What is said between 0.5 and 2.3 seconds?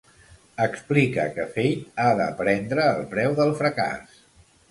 Explica que Feyd ha